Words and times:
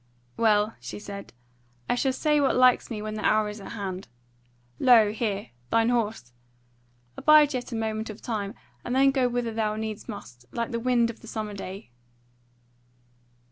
"Well," 0.35 0.73
she 0.79 0.97
said, 0.97 1.31
"I 1.87 1.93
shall 1.93 2.11
say 2.11 2.41
what 2.41 2.55
likes 2.55 2.89
me 2.89 3.03
when 3.03 3.13
the 3.13 3.23
hour 3.23 3.49
is 3.49 3.61
at 3.61 3.73
hand. 3.73 4.07
Lo, 4.79 5.11
here! 5.11 5.49
thine 5.69 5.89
horse. 5.89 6.33
Abide 7.17 7.53
yet 7.53 7.71
a 7.71 7.75
moment 7.75 8.09
of 8.09 8.19
time, 8.19 8.55
and 8.83 8.95
then 8.95 9.11
go 9.11 9.27
whither 9.29 9.53
thou 9.53 9.75
needs 9.75 10.09
must, 10.09 10.47
like 10.51 10.71
the 10.71 10.79
wind 10.79 11.11
of 11.11 11.19
the 11.19 11.27
summer 11.27 11.53
day." 11.53 11.91